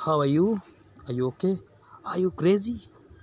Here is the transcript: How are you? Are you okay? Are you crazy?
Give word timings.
How 0.00 0.20
are 0.20 0.26
you? 0.26 0.62
Are 1.08 1.12
you 1.12 1.26
okay? 1.26 1.58
Are 2.06 2.18
you 2.18 2.30
crazy? 2.30 2.88